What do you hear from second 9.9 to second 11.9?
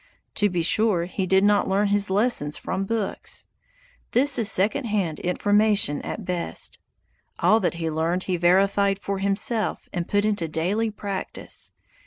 and put into daily practice.